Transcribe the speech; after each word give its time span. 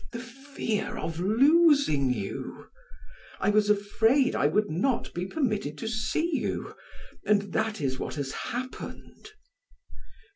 The 0.13 0.17
fear 0.19 0.97
of 0.97 1.19
losing 1.19 2.11
you; 2.11 2.69
I 3.39 3.51
was 3.51 3.69
afraid 3.69 4.35
I 4.35 4.47
would 4.47 4.67
not 4.67 5.13
be 5.13 5.27
permitted 5.27 5.77
to 5.77 5.87
see 5.87 6.39
you, 6.39 6.73
and 7.23 7.53
that 7.53 7.79
is 7.79 7.99
what 7.99 8.15
has 8.15 8.31
happened. 8.31 9.29